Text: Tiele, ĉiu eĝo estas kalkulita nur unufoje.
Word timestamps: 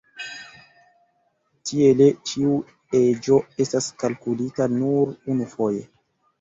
Tiele, 1.73 2.07
ĉiu 2.31 2.55
eĝo 3.03 3.39
estas 3.67 3.93
kalkulita 4.07 4.71
nur 4.81 5.15
unufoje. 5.37 5.89